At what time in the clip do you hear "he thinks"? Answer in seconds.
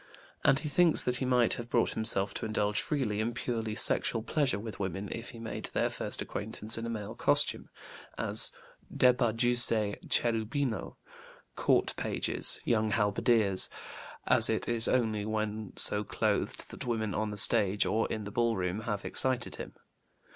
0.57-1.03